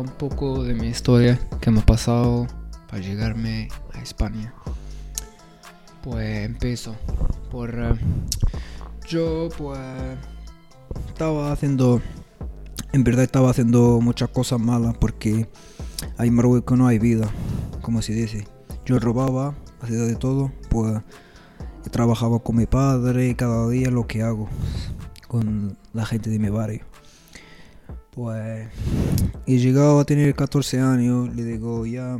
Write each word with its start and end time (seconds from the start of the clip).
un 0.00 0.08
poco 0.08 0.64
de 0.64 0.74
mi 0.74 0.88
historia 0.88 1.38
que 1.60 1.70
me 1.70 1.80
ha 1.80 1.86
pasado 1.86 2.46
para 2.88 3.02
llegarme 3.02 3.68
a 3.94 4.00
España. 4.00 4.54
Pues 6.02 6.44
empiezo 6.44 6.96
por... 7.50 7.70
eh, 7.74 7.94
yo 9.08 9.48
pues 9.56 9.78
estaba 11.08 11.52
haciendo... 11.52 12.00
En 12.92 13.04
verdad 13.04 13.24
estaba 13.24 13.50
haciendo 13.50 14.00
muchas 14.00 14.28
cosas 14.28 14.60
malas 14.60 14.96
porque 14.98 15.48
ahí 16.18 16.28
en 16.28 16.34
Marruecos 16.34 16.76
no 16.76 16.86
hay 16.86 16.98
vida, 16.98 17.30
como 17.80 18.02
se 18.02 18.12
dice. 18.12 18.46
Yo 18.84 18.98
robaba, 18.98 19.54
hacía 19.80 19.98
de 19.98 20.16
todo, 20.16 20.52
pues 20.68 21.00
trabajaba 21.90 22.40
con 22.40 22.56
mi 22.56 22.66
padre 22.66 23.34
cada 23.34 23.68
día 23.68 23.90
lo 23.90 24.06
que 24.06 24.22
hago 24.22 24.48
con 25.28 25.78
la 25.92 26.04
gente 26.04 26.30
de 26.30 26.38
mi 26.38 26.50
barrio. 26.50 26.84
Pues 28.10 28.68
he 29.46 29.58
llegado 29.58 29.98
a 30.00 30.04
tener 30.04 30.34
14 30.34 30.80
años, 30.80 31.34
le 31.34 31.44
digo 31.44 31.84
ya, 31.86 32.18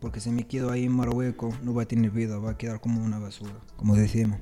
porque 0.00 0.20
si 0.20 0.30
me 0.30 0.46
quedo 0.46 0.70
ahí 0.70 0.84
en 0.84 0.92
Marruecos 0.92 1.54
no 1.62 1.74
va 1.74 1.82
a 1.82 1.86
tener 1.86 2.10
vida, 2.10 2.38
va 2.38 2.52
a 2.52 2.56
quedar 2.58 2.80
como 2.80 3.02
una 3.02 3.18
basura, 3.18 3.54
como 3.76 3.96
decimos. 3.96 4.40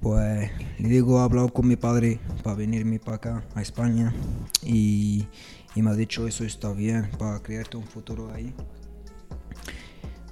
Pues 0.00 0.50
le 0.78 0.88
digo, 0.88 1.18
he 1.18 1.22
hablado 1.22 1.48
con 1.48 1.66
mi 1.66 1.76
padre 1.76 2.20
para 2.42 2.56
venirme 2.56 2.98
para 2.98 3.16
acá, 3.16 3.44
a 3.54 3.62
España, 3.62 4.14
y, 4.62 5.26
y 5.74 5.82
me 5.82 5.90
ha 5.90 5.94
dicho 5.94 6.26
eso 6.26 6.44
está 6.44 6.72
bien, 6.72 7.10
para 7.18 7.42
crearte 7.42 7.76
un 7.76 7.84
futuro 7.84 8.32
ahí. 8.32 8.54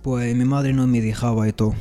Pues 0.03 0.37
mi 0.37 0.45
madre 0.45 0.73
no 0.73 0.87
me 0.87 1.01
dejaba 1.01 1.49
y 1.49 1.53
todo. 1.53 1.75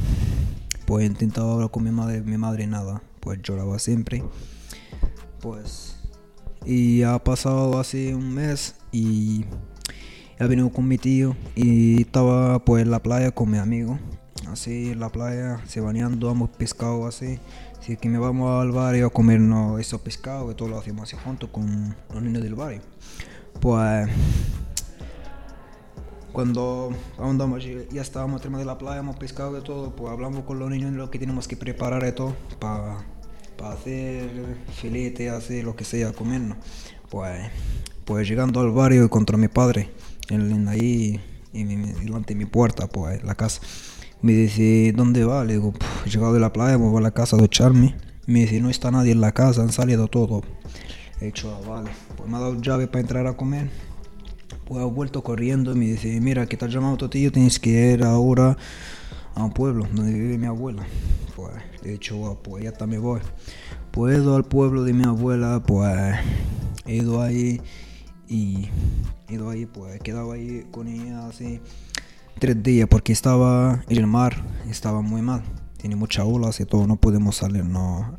Pues 0.85 1.05
intentaba 1.05 1.53
hablar 1.53 1.71
con 1.71 1.83
mi 1.83 1.91
madre, 1.91 2.21
mi 2.21 2.37
madre 2.37 2.67
nada, 2.67 3.03
pues 3.19 3.41
lloraba 3.41 3.79
siempre. 3.79 4.23
Pues 5.41 6.02
y 6.65 7.03
ha 7.03 7.19
pasado 7.19 7.79
hace 7.79 8.15
un 8.15 8.33
mes 8.33 8.75
y 8.91 9.45
he 10.39 10.47
venido 10.47 10.69
con 10.71 10.87
mi 10.87 10.97
tío 10.97 11.35
y 11.55 12.01
estaba 12.01 12.59
pues 12.63 12.83
en 12.83 12.91
la 12.91 13.01
playa 13.01 13.31
con 13.31 13.49
mi 13.49 13.57
amigo. 13.57 13.99
Así 14.47 14.91
en 14.91 14.99
la 14.99 15.09
playa, 15.09 15.61
se 15.67 15.81
bañando, 15.81 16.29
hemos 16.29 16.49
pescado 16.49 17.07
así. 17.07 17.39
Así 17.79 17.97
que 17.97 18.07
me 18.07 18.17
vamos 18.17 18.61
al 18.61 18.71
barrio 18.71 19.07
a 19.07 19.09
comernos 19.09 19.79
esos 19.79 20.01
pescados 20.01 20.51
y 20.51 20.55
todo 20.55 20.69
lo 20.69 20.77
hacemos 20.77 21.03
así 21.03 21.17
juntos 21.21 21.49
con 21.51 21.95
los 22.13 22.23
niños 22.23 22.43
del 22.43 22.55
barrio. 22.55 22.81
Pues 23.59 24.09
cuando 26.31 26.91
andamos, 27.19 27.63
ya 27.91 28.01
estábamos 28.01 28.41
terminando 28.41 28.67
de 28.67 28.73
la 28.73 28.77
playa, 28.77 28.99
hemos 28.99 29.17
pescado 29.17 29.53
de 29.53 29.61
todo, 29.61 29.95
pues 29.95 30.11
hablamos 30.11 30.43
con 30.45 30.59
los 30.59 30.69
niños 30.69 30.91
de 30.91 30.97
lo 30.97 31.11
que 31.11 31.19
tenemos 31.19 31.47
que 31.47 31.57
preparar 31.57 32.03
de 32.03 32.11
todo 32.11 32.35
para 32.59 33.05
hacer 33.61 34.29
filete, 34.73 35.29
hacer 35.29 35.63
lo 35.63 35.75
que 35.75 35.85
sea, 35.85 36.11
comernos. 36.11 36.57
Pues, 37.09 37.49
pues 38.05 38.27
llegando 38.27 38.61
al 38.61 38.71
barrio 38.71 39.09
contra 39.09 39.37
mi 39.37 39.47
padre, 39.47 39.89
en, 40.29 40.67
ahí 40.67 41.21
y 41.53 41.63
delante 41.63 42.33
de 42.33 42.39
mi 42.39 42.45
puerta, 42.45 42.87
pues 42.87 43.23
la 43.23 43.35
casa. 43.35 43.61
Me 44.21 44.33
dice, 44.33 44.93
¿dónde 44.95 45.25
va? 45.25 45.43
Le 45.43 45.53
digo, 45.53 45.73
he 46.05 46.09
llegado 46.09 46.33
de 46.33 46.39
la 46.39 46.53
playa, 46.53 46.77
voy 46.77 46.97
a 46.97 47.01
la 47.01 47.11
casa 47.11 47.35
a 47.35 47.39
ducharme. 47.39 47.95
Me 48.25 48.39
dice, 48.41 48.61
no 48.61 48.69
está 48.69 48.89
nadie 48.89 49.11
en 49.11 49.21
la 49.21 49.33
casa, 49.33 49.61
han 49.61 49.71
salido 49.71 50.07
todo. 50.07 50.41
He 51.19 51.25
dicho, 51.25 51.53
ah, 51.53 51.69
vale. 51.69 51.91
Pues 52.15 52.29
me 52.29 52.37
ha 52.37 52.39
dado 52.39 52.59
llave 52.61 52.87
para 52.87 53.01
entrar 53.01 53.27
a 53.27 53.35
comer. 53.35 53.69
Pues 54.65 54.81
he 54.81 54.85
vuelto 54.85 55.23
corriendo 55.23 55.73
y 55.73 55.75
me 55.75 55.85
dice, 55.87 56.19
mira, 56.21 56.45
que 56.45 56.55
te 56.55 56.65
has 56.65 56.71
llamado 56.71 56.95
tu 56.95 57.09
tío, 57.09 57.31
tienes 57.31 57.59
que 57.59 57.93
ir 57.93 58.03
ahora 58.03 58.57
a 59.35 59.43
un 59.43 59.51
pueblo 59.51 59.87
donde 59.93 60.13
vive 60.13 60.37
mi 60.37 60.47
abuela. 60.47 60.85
Pues 61.35 61.53
he 61.83 61.91
dicho, 61.91 62.39
pues 62.43 62.63
ya 62.63 62.69
está, 62.69 62.87
me 62.87 62.97
voy. 62.97 63.21
Pues 63.91 64.15
he 64.15 64.21
ido 64.21 64.35
al 64.35 64.45
pueblo 64.45 64.83
de 64.83 64.93
mi 64.93 65.03
abuela, 65.03 65.61
pues 65.65 66.15
he 66.85 66.95
ido 66.95 67.21
ahí 67.21 67.61
y 68.27 68.69
he 69.27 69.33
ido 69.35 69.49
ahí, 69.49 69.65
pues 69.65 69.95
he 69.95 69.99
quedado 69.99 70.31
ahí 70.31 70.65
con 70.71 70.87
ella 70.87 71.27
así 71.27 71.59
tres 72.39 72.61
días 72.61 72.87
porque 72.89 73.13
estaba 73.13 73.83
el 73.87 74.07
mar, 74.07 74.43
estaba 74.69 75.01
muy 75.01 75.21
mal. 75.21 75.43
Tiene 75.77 75.95
muchas 75.95 76.25
olas 76.25 76.59
y 76.59 76.65
todo, 76.65 76.87
no 76.87 76.95
podemos 76.95 77.37
salir, 77.37 77.65
no. 77.65 78.15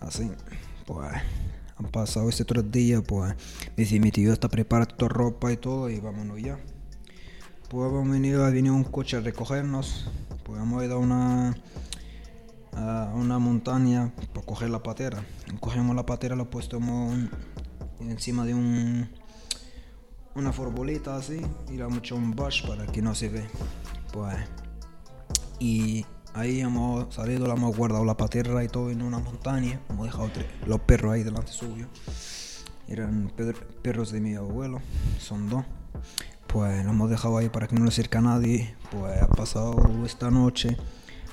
Así, 0.00 0.30
pues 0.86 1.08
han 1.76 1.86
pasado 1.86 2.28
estos 2.28 2.46
tres 2.46 2.70
días, 2.70 3.02
pues 3.06 3.34
me 3.76 3.84
dice 3.84 4.00
mi 4.00 4.10
tío 4.10 4.32
está 4.32 4.48
preparando 4.48 4.94
tu 4.94 5.08
ropa 5.08 5.52
y 5.52 5.56
todo 5.56 5.88
y 5.90 6.00
vámonos 6.00 6.40
ya. 6.40 6.58
Pues 7.68 7.86
hemos 7.90 8.08
venido, 8.08 8.46
ha 8.46 8.50
venido 8.50 8.74
un 8.74 8.84
coche 8.84 9.18
a 9.18 9.20
recogernos, 9.20 10.10
pues 10.42 10.58
hemos 10.58 10.82
ido 10.82 10.94
a 10.94 10.98
una, 10.98 11.54
a 12.74 13.12
una 13.14 13.38
montaña 13.38 14.10
para 14.32 14.46
coger 14.46 14.70
la 14.70 14.82
patera. 14.82 15.22
Cogemos 15.60 15.94
la 15.94 16.06
patera, 16.06 16.34
la 16.34 16.46
puesto 16.46 16.80
encima 18.00 18.46
de 18.46 18.54
un 18.54 19.10
una 20.34 20.52
forbolita 20.52 21.16
así 21.16 21.42
y 21.68 21.72
le 21.72 21.84
hemos 21.84 21.98
hecho 21.98 22.16
un 22.16 22.34
bash 22.34 22.66
para 22.66 22.86
que 22.86 23.02
no 23.02 23.14
se 23.14 23.28
ve. 23.28 23.44
Pues 24.14 24.34
y 25.58 26.06
ahí 26.32 26.60
hemos 26.60 27.14
salido, 27.14 27.46
la 27.46 27.52
hemos 27.52 27.76
guardado 27.76 28.06
la 28.06 28.16
patera 28.16 28.64
y 28.64 28.68
todo 28.68 28.88
en 28.90 29.02
una 29.02 29.18
montaña. 29.18 29.78
Hemos 29.90 30.06
dejado 30.06 30.30
los 30.66 30.80
perros 30.80 31.12
ahí 31.12 31.22
delante 31.22 31.52
suyo. 31.52 31.86
Eran 32.86 33.30
perros 33.82 34.10
de 34.10 34.20
mi 34.22 34.36
abuelo, 34.36 34.80
son 35.18 35.50
dos 35.50 35.66
pues 36.48 36.84
lo 36.84 36.90
hemos 36.90 37.10
dejado 37.10 37.38
ahí 37.38 37.48
para 37.48 37.68
que 37.68 37.76
no 37.76 37.82
le 37.82 37.88
acerque 37.88 38.18
a 38.18 38.22
nadie. 38.22 38.74
Pues 38.90 39.22
ha 39.22 39.28
pasado 39.28 39.76
esta 40.04 40.30
noche. 40.30 40.76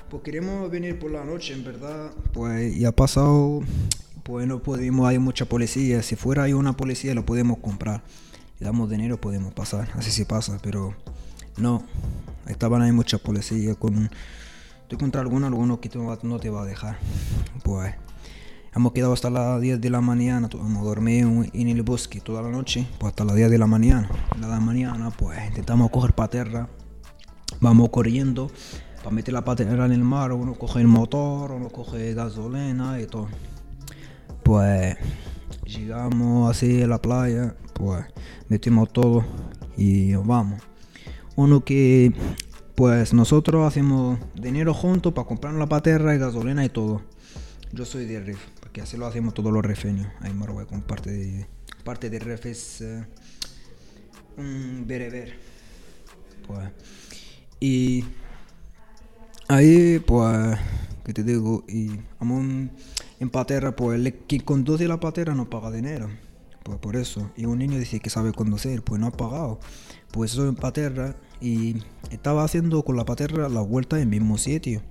Pues 0.10 0.22
queremos 0.22 0.70
venir 0.70 1.00
por 1.00 1.10
la 1.10 1.24
noche, 1.24 1.54
en 1.54 1.64
verdad. 1.64 2.12
Pues 2.34 2.76
y 2.76 2.86
ha 2.86 2.92
pasado. 2.92 3.62
Pues 4.24 4.48
no 4.48 4.62
podemos, 4.62 5.08
hay 5.08 5.20
mucha 5.20 5.46
policía. 5.46 6.02
Si 6.04 6.16
fuera 6.16 6.44
hay 6.44 6.54
una 6.54 6.76
policía, 6.76 7.14
lo 7.16 7.26
podemos 7.26 7.60
comprar. 7.60 8.04
Damos 8.60 8.90
dinero, 8.90 9.20
podemos 9.20 9.54
pasar. 9.54 9.90
Así 9.96 10.12
se 10.12 10.26
pasa, 10.26 10.60
pero 10.62 10.96
no. 11.58 11.84
Estaban 12.48 12.82
ahí 12.82 12.92
mucha 12.92 13.18
policía. 13.18 13.76
Con, 13.76 14.10
estoy 14.82 14.98
contra 14.98 15.22
alguno, 15.22 15.48
alguno 15.48 15.80
que 15.80 15.90
no 16.24 16.40
te 16.40 16.50
va 16.50 16.64
a 16.64 16.66
dejar. 16.66 16.98
Pues 17.64 17.94
Hemos 18.76 18.92
quedado 18.92 19.14
hasta 19.14 19.30
las 19.30 19.62
10 19.62 19.80
de 19.80 19.90
la 19.90 20.02
mañana, 20.02 20.50
hemos 20.52 20.84
dormido 20.84 21.46
en 21.54 21.70
el 21.70 21.82
bosque 21.82 22.20
toda 22.20 22.42
la 22.42 22.50
noche, 22.50 22.86
pues 23.00 23.12
hasta 23.12 23.24
las 23.24 23.34
10 23.38 23.50
de 23.50 23.58
la 23.58 23.68
mañana. 23.68 24.10
A 24.32 24.48
la 24.48 24.60
mañana, 24.60 25.12
pues 25.12 25.40
intentamos 25.48 25.90
coger 25.92 26.14
patera, 26.14 26.68
vamos 27.62 27.90
corriendo 27.90 28.52
para 28.98 29.12
meter 29.12 29.34
la 29.34 29.46
patera 29.46 29.86
en 29.86 29.94
el 29.94 30.04
mar, 30.04 30.34
uno 30.34 30.56
coge 30.56 30.82
el 30.82 30.88
motor, 30.88 31.54
uno 31.54 31.70
coge 31.70 32.14
gasolina 32.14 33.00
y 33.00 33.06
todo. 33.06 33.30
Pues 34.44 34.98
llegamos 35.64 36.52
así 36.52 36.82
a 36.82 36.88
la 36.88 37.02
playa, 37.02 37.56
pues 37.76 38.04
metimos 38.50 38.92
todo 38.92 39.24
y 39.78 40.16
vamos. 40.16 40.62
Uno 41.38 41.64
que, 41.64 42.12
pues 42.76 43.14
nosotros 43.14 43.66
hacemos 43.66 44.20
dinero 44.36 44.74
juntos 44.74 45.14
para 45.14 45.26
comprar 45.26 45.54
la 45.54 45.66
patera 45.66 46.14
y 46.14 46.18
gasolina 46.18 46.66
y 46.66 46.70
todo. 46.70 47.02
Yo 47.72 47.86
soy 47.86 48.06
de 48.06 48.20
Riff 48.20 48.40
que 48.76 48.82
así 48.82 48.98
lo 48.98 49.06
hacemos 49.06 49.34
todos 49.34 49.54
los 49.54 49.64
refeños 49.64 50.06
en 50.22 50.38
Marruecos, 50.38 50.82
parte 50.82 51.10
de, 51.10 51.48
parte 51.86 52.10
de 52.10 52.20
ref 52.20 52.46
es 52.46 52.84
uh, 54.38 54.86
bereber. 54.86 55.40
Pues, 56.46 56.70
y 57.62 58.04
ahí, 59.48 60.00
pues, 60.00 60.60
que 61.06 61.14
te 61.14 61.24
digo, 61.24 61.64
y 61.70 62.02
un, 62.20 62.70
en 63.22 63.30
patera, 63.30 63.74
pues, 63.78 63.98
el 63.98 64.14
que 64.14 64.42
conduce 64.42 64.90
la 64.90 65.00
patera 65.00 65.34
no 65.34 65.50
paga 65.50 65.72
dinero. 65.72 66.10
Pues 66.64 66.78
por 66.80 66.98
eso. 66.98 67.32
Y 67.38 67.46
un 67.46 67.60
niño 67.60 67.80
dice 67.80 68.02
que 68.02 68.10
sabe 68.10 68.34
conducir, 68.34 68.82
pues 68.82 69.00
no 69.00 69.08
ha 69.08 69.12
pagado. 69.12 69.58
Pues 70.12 70.34
eso 70.34 70.50
en 70.50 70.56
patera 70.56 71.16
y 71.40 71.78
estaba 72.12 72.44
haciendo 72.44 72.84
con 72.84 72.98
la 72.98 73.06
patera 73.06 73.48
la 73.48 73.62
vuelta 73.62 73.96
en 73.96 74.02
el 74.02 74.10
mismo 74.10 74.38
sitio. 74.38 74.82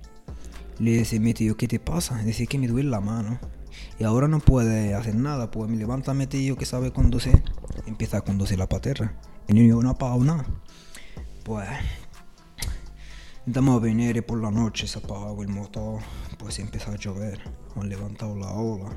Le 0.79 0.91
dice 0.97 1.19
mi 1.19 1.35
tío, 1.35 1.55
¿qué 1.55 1.67
te 1.67 1.79
pasa? 1.79 2.17
Dice 2.23 2.47
que 2.47 2.57
me 2.57 2.67
duele 2.67 2.89
la 2.89 3.01
mano 3.01 3.39
y 3.99 4.03
ahora 4.03 4.27
no 4.27 4.39
puede 4.39 4.93
hacer 4.93 5.15
nada, 5.15 5.51
pues 5.51 5.69
me 5.69 5.77
levanta 5.77 6.13
mi 6.13 6.27
tío 6.27 6.57
que 6.57 6.65
sabe 6.65 6.91
conducir, 6.91 7.43
empieza 7.85 8.17
a 8.17 8.21
conducir 8.21 8.59
la 8.59 8.67
patera. 8.67 9.17
El 9.47 9.55
niño 9.55 9.81
no 9.81 9.89
ha 9.89 9.97
pagado 9.97 10.23
nada. 10.23 10.45
Pues 11.43 11.67
intentamos 13.39 13.81
venir 13.81 14.17
y 14.17 14.21
por 14.21 14.41
la 14.41 14.51
noche 14.51 14.87
se 14.87 14.99
apagó 14.99 15.41
el 15.43 15.49
motor, 15.49 16.01
pues 16.37 16.59
empezó 16.59 16.91
a 16.91 16.95
llover, 16.95 17.39
han 17.75 17.87
levantado 17.87 18.35
la 18.35 18.51
ola. 18.51 18.89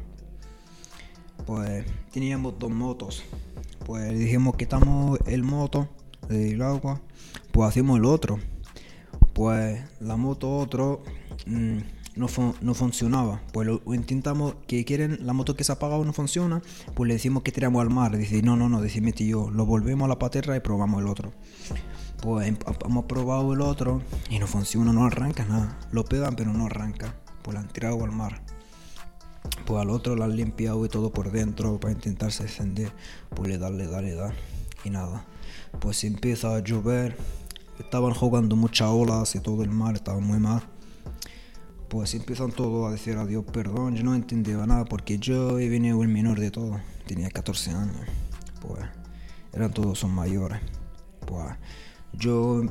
Pues 1.46 1.84
teníamos 2.10 2.58
dos 2.58 2.70
motos, 2.70 3.22
pues 3.86 4.18
dijimos 4.18 4.56
que 4.56 4.64
estamos 4.64 5.18
el 5.26 5.44
moto 5.44 5.88
del 6.28 6.60
agua, 6.62 7.00
pues 7.52 7.68
hacemos 7.68 7.98
el 7.98 8.04
otro. 8.04 8.38
Pues 9.32 9.80
la 10.00 10.16
moto 10.16 10.56
otro... 10.56 11.02
Mmm, 11.46 11.78
no, 12.18 12.28
no 12.60 12.74
funcionaba. 12.74 13.40
Pues 13.52 13.66
lo, 13.66 13.94
intentamos, 13.94 14.54
que 14.66 14.84
quieren, 14.84 15.18
la 15.22 15.32
moto 15.32 15.54
que 15.54 15.64
se 15.64 15.72
ha 15.72 15.76
apagado 15.76 16.04
no 16.04 16.12
funciona, 16.12 16.62
pues 16.94 17.08
le 17.08 17.14
decimos 17.14 17.42
que 17.42 17.52
tiramos 17.52 17.80
al 17.80 17.90
mar. 17.90 18.16
Dice, 18.16 18.42
no, 18.42 18.56
no, 18.56 18.68
no, 18.68 18.82
dice 18.82 19.00
mi 19.00 19.12
tío, 19.12 19.50
lo 19.50 19.64
volvemos 19.66 20.06
a 20.06 20.08
la 20.08 20.18
patera 20.18 20.56
y 20.56 20.60
probamos 20.60 21.00
el 21.00 21.08
otro. 21.08 21.32
Pues 22.20 22.48
em, 22.48 22.56
hemos 22.84 23.04
probado 23.04 23.52
el 23.52 23.60
otro 23.60 24.02
y 24.28 24.38
no 24.38 24.46
funciona, 24.46 24.92
no 24.92 25.06
arranca 25.06 25.44
nada. 25.44 25.78
Lo 25.92 26.04
pegan 26.04 26.34
pero 26.34 26.52
no 26.52 26.66
arranca. 26.66 27.14
Pues 27.42 27.54
lo 27.54 27.60
han 27.60 27.68
tirado 27.68 28.02
al 28.04 28.12
mar. 28.12 28.42
Pues 29.64 29.80
al 29.80 29.90
otro 29.90 30.16
lo 30.16 30.24
han 30.24 30.36
limpiado 30.36 30.84
y 30.84 30.88
todo 30.88 31.12
por 31.12 31.30
dentro 31.30 31.78
para 31.78 31.92
intentarse 31.92 32.42
encender. 32.42 32.92
Pues 33.34 33.48
le 33.48 33.58
da, 33.58 33.70
le 33.70 33.86
da, 33.86 34.02
le 34.02 34.14
da. 34.14 34.32
y 34.84 34.90
nada. 34.90 35.24
Pues 35.80 36.02
empieza 36.02 36.56
a 36.56 36.60
llover, 36.60 37.16
estaban 37.78 38.14
jugando 38.14 38.56
muchas 38.56 38.88
olas 38.88 39.34
y 39.34 39.40
todo 39.40 39.62
el 39.62 39.70
mar 39.70 39.94
estaba 39.94 40.18
muy 40.18 40.40
mal. 40.40 40.62
Pues 41.88 42.14
empiezan 42.14 42.52
todos 42.52 42.88
a 42.88 42.92
decir 42.92 43.16
adiós, 43.16 43.44
perdón, 43.50 43.96
yo 43.96 44.04
no 44.04 44.14
entendía 44.14 44.66
nada 44.66 44.84
porque 44.84 45.18
yo 45.18 45.58
he 45.58 45.68
venido 45.68 46.02
el 46.02 46.08
menor 46.08 46.38
de 46.38 46.50
todo, 46.50 46.80
tenía 47.06 47.30
14 47.30 47.70
años. 47.70 48.06
Pues 48.60 48.82
eran 49.52 49.72
todos 49.72 49.98
son 49.98 50.10
mayores. 50.14 50.60
Pues 51.26 51.46
yo 52.12 52.62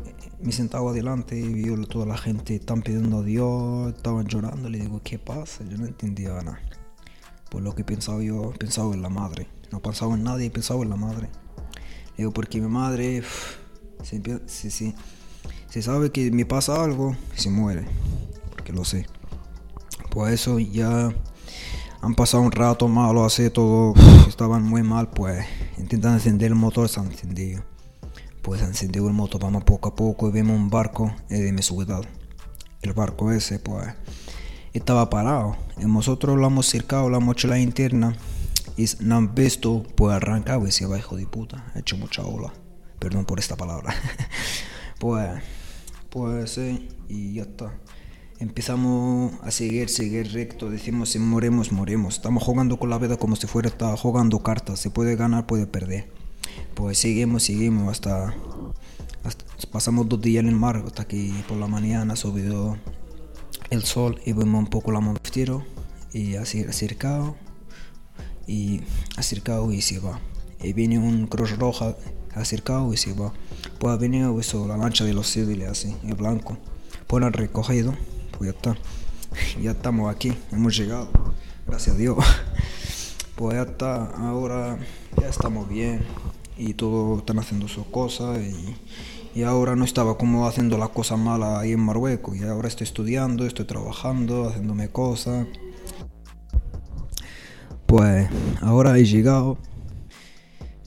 me 0.41 0.51
sentaba 0.51 0.91
adelante 0.91 1.39
y 1.39 1.53
vi 1.53 1.85
toda 1.85 2.05
la 2.05 2.17
gente 2.17 2.55
están 2.55 2.81
pidiendo 2.81 3.19
adiós, 3.19 3.95
estaban 3.95 4.27
llorando, 4.27 4.69
le 4.69 4.79
digo, 4.79 5.01
¿qué 5.03 5.17
pasa? 5.17 5.63
Yo 5.63 5.77
no 5.77 5.85
entendía 5.85 6.29
nada. 6.43 6.59
Pues 7.49 7.63
lo 7.63 7.73
que 7.73 7.83
pensaba 7.83 8.21
yo, 8.21 8.53
pensaba 8.59 8.93
en 8.93 9.01
la 9.01 9.09
madre. 9.09 9.47
No 9.71 9.81
pensaba 9.81 10.15
en 10.15 10.23
nadie, 10.23 10.49
pensaba 10.49 10.83
en 10.83 10.89
la 10.89 10.95
madre. 10.95 11.29
Digo, 12.17 12.31
porque 12.31 12.59
mi 12.59 12.67
madre, 12.67 13.23
si, 14.03 14.71
si, 14.71 15.81
sabe 15.81 16.11
que 16.11 16.31
me 16.31 16.45
pasa 16.45 16.83
algo, 16.83 17.15
se 17.35 17.49
muere. 17.49 17.85
Porque 18.67 18.77
lo 18.77 18.83
sé. 18.83 19.05
Pues 20.09 20.33
eso 20.33 20.59
ya 20.59 21.09
han 22.01 22.15
pasado 22.15 22.43
un 22.43 22.51
rato 22.51 22.89
malo, 22.89 23.23
hace 23.23 23.49
todo, 23.49 23.93
estaban 24.27 24.61
muy 24.61 24.83
mal, 24.83 25.09
pues 25.09 25.45
intentan 25.77 26.15
encender 26.15 26.47
el 26.51 26.55
motor, 26.55 26.89
se 26.89 26.99
han 26.99 27.05
encendido. 27.05 27.63
Pues 28.41 28.61
han 28.61 28.69
encendido 28.69 29.07
el 29.07 29.13
motor, 29.13 29.41
vamos 29.41 29.63
poco 29.63 29.87
a 29.87 29.95
poco 29.95 30.27
y 30.27 30.31
vemos 30.33 30.57
un 30.57 30.69
barco 30.69 31.13
de 31.29 31.49
mi 31.53 31.61
ciudad. 31.61 32.03
El 32.81 32.91
barco 32.91 33.31
ese, 33.31 33.57
pues, 33.59 33.87
estaba 34.73 35.09
parado. 35.09 35.55
Y 35.77 35.85
nosotros 35.85 36.37
lo 36.37 36.47
hemos 36.47 36.65
cercado, 36.65 37.09
la 37.09 37.21
mochila 37.21 37.59
interna 37.59 38.17
y 38.75 38.85
no 38.99 39.15
han 39.15 39.33
visto, 39.33 39.83
pues 39.95 40.13
arrancado 40.13 40.67
y 40.67 40.73
se 40.73 40.85
va, 40.85 40.97
hijo 40.97 41.15
de 41.15 41.25
puta. 41.25 41.71
Ha 41.73 41.79
hecho 41.79 41.95
mucha 41.95 42.23
ola. 42.23 42.51
Perdón 42.99 43.23
por 43.23 43.39
esta 43.39 43.55
palabra. 43.55 43.95
pues, 44.99 45.41
pues 46.09 46.51
sí, 46.51 46.89
y 47.07 47.35
ya 47.35 47.43
está. 47.43 47.71
Empezamos 48.39 49.33
a 49.41 49.49
seguir, 49.49 49.89
seguir 49.89 50.31
recto. 50.31 50.69
Decimos, 50.69 51.09
si 51.09 51.17
moremos, 51.17 51.71
moremos. 51.71 52.15
Estamos 52.15 52.43
jugando 52.43 52.77
con 52.77 52.91
la 52.91 52.99
vida 52.99 53.17
como 53.17 53.35
si 53.35 53.47
fuera 53.47 53.67
está 53.67 53.97
jugando 53.97 54.43
cartas. 54.43 54.79
Se 54.79 54.91
puede 54.91 55.15
ganar, 55.15 55.47
puede 55.47 55.65
perder. 55.65 56.11
Pues 56.75 56.99
seguimos, 56.99 57.43
seguimos 57.43 57.91
hasta, 57.91 58.35
pasamos 59.71 60.07
dos 60.07 60.21
días 60.21 60.43
en 60.43 60.49
el 60.49 60.55
mar 60.55 60.83
hasta 60.85 61.07
que 61.07 61.33
por 61.47 61.57
la 61.57 61.67
mañana 61.67 62.15
subió 62.15 62.77
el 63.71 63.83
sol 63.83 64.21
y 64.23 64.33
vemos 64.33 64.59
un 64.59 64.67
poco 64.67 64.91
la 64.91 64.99
montaña 64.99 65.65
y 66.13 66.35
así 66.35 66.63
acercado 66.63 67.35
y 68.45 68.81
acercado 69.17 69.71
y 69.71 69.81
se 69.81 69.99
va. 69.99 70.19
Y 70.61 70.73
viene 70.73 70.99
un 70.99 71.25
Cruz 71.25 71.57
Roja 71.57 71.95
acercado 72.35 72.93
y 72.93 72.97
se 72.97 73.13
va. 73.13 73.33
Pues 73.79 73.93
ha 73.93 73.97
venido 73.97 74.39
eso, 74.39 74.67
la 74.67 74.77
lancha 74.77 75.03
de 75.05 75.13
los 75.13 75.27
civiles 75.27 75.69
así, 75.69 75.95
el 76.05 76.13
blanco. 76.13 76.57
Pues 77.07 77.23
han 77.23 77.33
recogido, 77.33 77.93
pues 78.37 78.51
ya 78.51 78.57
está. 78.57 78.77
Ya 79.61 79.71
estamos 79.71 80.13
aquí, 80.13 80.33
hemos 80.51 80.77
llegado. 80.77 81.09
Gracias 81.65 81.95
a 81.95 81.99
Dios. 81.99 82.17
Pues 83.35 83.55
ya 83.55 83.61
está, 83.61 84.05
ahora 84.15 84.79
ya 85.21 85.29
estamos 85.29 85.69
bien 85.69 86.01
y 86.57 86.73
todos 86.73 87.19
están 87.19 87.37
haciendo 87.37 87.67
sus 87.67 87.85
cosas 87.85 88.39
y, 88.39 88.75
y 89.39 89.43
ahora 89.43 89.75
no 89.75 89.85
estaba 89.85 90.17
como 90.17 90.47
haciendo 90.47 90.79
las 90.79 90.89
cosas 90.89 91.19
malas 91.19 91.59
ahí 91.59 91.73
en 91.73 91.79
Marruecos 91.81 92.35
y 92.35 92.43
ahora 92.43 92.67
estoy 92.67 92.85
estudiando, 92.85 93.45
estoy 93.45 93.65
trabajando, 93.65 94.49
haciéndome 94.49 94.89
cosas. 94.89 95.45
Pues 97.85 98.27
ahora 98.61 98.97
he 98.97 99.05
llegado, 99.05 99.59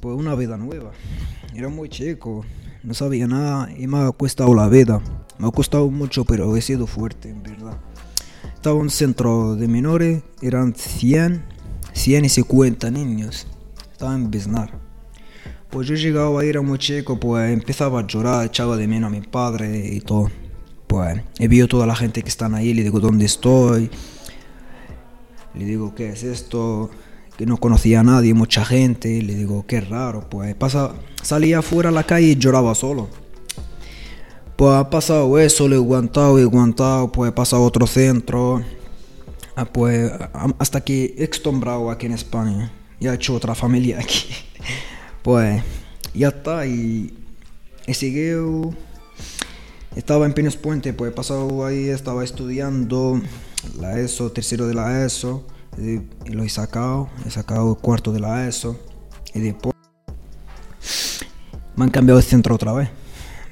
pues 0.01 0.17
una 0.17 0.35
vida 0.35 0.57
nueva. 0.57 0.91
Era 1.55 1.69
muy 1.69 1.89
chico, 1.89 2.45
no 2.83 2.95
sabía 2.95 3.27
nada 3.27 3.69
y 3.77 3.87
me 3.87 3.99
ha 3.99 4.11
costado 4.13 4.55
la 4.55 4.69
vida. 4.69 5.01
Me 5.39 5.49
ha 5.49 5.51
costado 5.51 5.91
mucho, 5.91 6.25
pero 6.25 6.57
he 6.57 6.63
sido 6.63 6.87
fuerte, 6.87 7.31
en 7.31 7.43
verdad. 7.43 7.79
Estaba 8.55 8.77
en 8.77 8.83
un 8.83 8.91
centro 8.91 9.57
de 9.57 9.69
menores, 9.69 10.23
eran 10.43 10.75
100, 10.75 11.43
100 11.93 12.25
y 12.25 12.29
50 12.29 12.91
niños. 12.91 13.47
Estaba 13.93 14.15
en 14.15 14.31
Biznar. 14.31 14.71
Pues 15.71 15.87
yo 15.87 15.95
llegaba, 15.95 16.45
era 16.45 16.63
muy 16.63 16.79
chico, 16.79 17.19
pues 17.21 17.53
empezaba 17.53 18.01
a 18.01 18.07
llorar, 18.07 18.47
echaba 18.47 18.77
de 18.77 18.89
menos 18.89 19.09
a 19.09 19.11
mi 19.11 19.21
padre 19.21 19.89
y 19.95 20.01
todo. 20.01 20.31
Pues 20.87 21.23
he 21.39 21.49
visto 21.49 21.69
toda 21.69 21.87
la 21.87 21.95
gente 21.95 22.23
que 22.23 22.29
están 22.29 22.55
ahí, 22.55 22.75
le 22.75 22.83
digo, 22.83 22.99
¿dónde 22.99 23.25
estoy? 23.25 23.89
Le 25.55 25.65
digo, 25.65 25.95
¿qué 25.95 26.11
es 26.11 26.23
esto? 26.23 26.91
Que 27.41 27.47
no 27.47 27.57
conocía 27.57 28.01
a 28.01 28.03
nadie, 28.03 28.35
mucha 28.35 28.67
gente. 28.67 29.23
Le 29.23 29.35
digo, 29.35 29.65
qué 29.67 29.81
raro. 29.81 30.29
Pues 30.29 30.55
pasa, 30.57 30.93
salía 31.23 31.61
afuera 31.61 31.89
a 31.89 31.93
la 31.93 32.05
calle 32.05 32.27
y 32.27 32.37
lloraba 32.37 32.75
solo. 32.75 33.09
Pues 34.57 34.75
ha 34.75 34.91
pasado 34.91 35.39
eso, 35.39 35.67
le 35.67 35.77
he 35.77 35.79
aguantado 35.79 36.39
y 36.39 36.43
aguantado. 36.43 37.11
Pues 37.11 37.31
he 37.31 37.33
pasado 37.33 37.63
a 37.63 37.65
otro 37.65 37.87
centro. 37.87 38.63
Ah, 39.57 39.65
pues 39.65 40.13
hasta 40.59 40.83
que 40.83 41.15
he 41.17 41.25
extombrado 41.25 41.91
aquí 41.91 42.05
en 42.05 42.13
España. 42.13 42.73
Ya 43.01 43.13
he 43.13 43.15
hecho 43.15 43.35
otra 43.35 43.55
familia 43.55 44.01
aquí. 44.01 44.27
Pues 45.23 45.63
ya 46.13 46.29
está. 46.29 46.67
Y 46.67 47.15
he. 47.87 48.71
Estaba 49.97 50.27
en 50.27 50.35
Pinos 50.35 50.59
Puente, 50.59 50.93
pues 50.93 51.11
he 51.11 51.15
pasado 51.15 51.65
ahí, 51.65 51.89
estaba 51.89 52.23
estudiando 52.23 53.19
la 53.81 53.99
ESO, 53.99 54.31
tercero 54.31 54.67
de 54.67 54.75
la 54.75 55.07
ESO, 55.07 55.43
y, 55.43 55.60
lo 55.77 56.45
he 56.45 56.49
sacado, 56.49 57.09
he 57.27 57.31
sacado 57.31 57.75
cuarto 57.77 58.13
de 58.13 58.21
la 58.21 58.47
ESO, 58.47 58.79
y 59.35 59.41
después 59.41 59.75
me 61.77 61.85
han 61.85 61.91
cambiado 61.91 62.19
de 62.19 62.27
centro 62.27 62.55
otra 62.55 62.73
vez. 62.73 62.91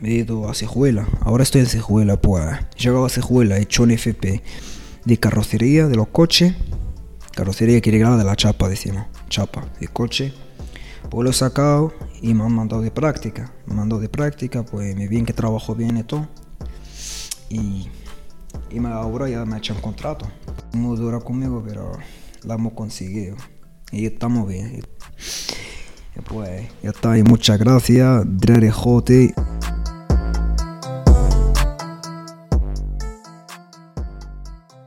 Me 0.00 0.10
he 0.10 0.14
ido 0.14 0.48
a 0.48 0.54
Cejuela, 0.54 1.08
ahora 1.22 1.42
estoy 1.42 1.62
en 1.62 1.66
Cejuela, 1.66 2.20
pues 2.20 2.44
he 2.76 2.82
llegado 2.82 3.04
a 3.04 3.08
Cejuela, 3.08 3.58
he 3.58 3.62
hecho 3.62 3.82
un 3.82 3.90
FP 3.90 4.42
de 5.04 5.16
carrocería 5.18 5.88
de 5.88 5.96
los 5.96 6.08
coches, 6.08 6.54
carrocería 7.34 7.80
quiere 7.80 7.98
de 7.98 8.24
la 8.24 8.36
chapa, 8.36 8.68
decimos, 8.68 9.06
chapa 9.28 9.64
de 9.80 9.88
coche. 9.88 10.32
Pues 11.10 11.24
lo 11.24 11.30
he 11.30 11.32
sacado 11.32 11.94
y 12.20 12.34
me 12.34 12.44
han 12.44 12.52
mandado 12.52 12.82
de 12.82 12.90
práctica. 12.90 13.50
Me 13.64 13.72
han 13.72 13.78
mandado 13.78 14.00
de 14.00 14.10
práctica, 14.10 14.62
pues 14.62 14.94
me 14.94 15.08
bien 15.08 15.24
que 15.24 15.32
trabajo 15.32 15.74
bien 15.74 15.96
y 15.96 16.02
todo. 16.02 16.28
Y 17.48 17.88
y 18.70 18.84
ahora 18.84 19.28
ya 19.28 19.44
me 19.44 19.54
ha 19.54 19.58
hecho 19.58 19.74
un 19.74 19.80
contrato. 19.80 20.26
Muy 20.72 20.96
dura 20.96 21.20
conmigo, 21.20 21.62
pero 21.66 21.92
la 22.44 22.54
hemos 22.54 22.72
conseguido. 22.74 23.36
Y 23.90 24.06
estamos 24.06 24.48
bien. 24.48 24.76
Y 24.76 26.20
pues 26.22 26.68
ya 26.82 26.90
está. 26.90 27.16
Y 27.18 27.22
muchas 27.22 27.58
gracias, 27.58 28.22
Drerejote. 28.26 29.34